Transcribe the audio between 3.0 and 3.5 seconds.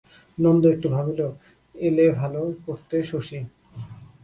Shashi.